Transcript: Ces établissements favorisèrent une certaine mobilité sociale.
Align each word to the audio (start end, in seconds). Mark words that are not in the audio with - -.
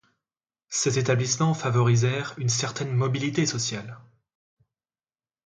Ces 0.69 0.97
établissements 0.97 1.53
favorisèrent 1.53 2.33
une 2.39 2.49
certaine 2.49 2.91
mobilité 2.91 3.45
sociale. 3.45 3.99